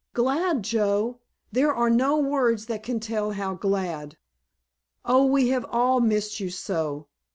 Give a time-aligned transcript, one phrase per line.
[0.15, 1.19] "Glad, Joe?
[1.51, 4.17] There are no words that can tell how glad!
[5.05, 7.07] Oh, we have all missed you so!